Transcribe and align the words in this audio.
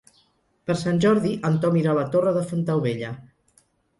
Per 0.69 0.75
Sant 0.83 1.01
Jordi 1.05 1.33
en 1.51 1.59
Tom 1.65 1.77
irà 1.81 1.93
a 1.93 1.95
la 1.99 2.05
Torre 2.15 2.35
de 2.39 2.43
Fontaubella. 2.53 3.13